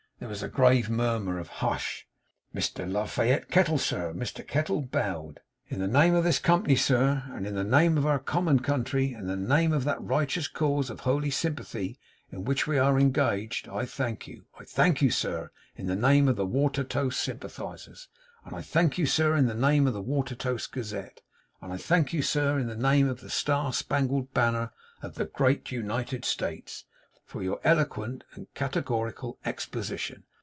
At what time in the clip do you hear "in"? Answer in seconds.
5.67-5.79, 7.47-7.55, 9.21-9.27, 12.31-12.45, 15.75-15.87, 19.35-19.47, 22.59-22.67